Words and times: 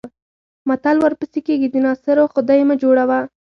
متل 0.67 0.97
ورپسې 1.01 1.39
کېږي 1.47 1.67
د 1.71 1.75
ناصرو 1.85 2.25
خدۍ 2.33 2.61
مه 2.67 2.75
جوړوه. 2.81 3.19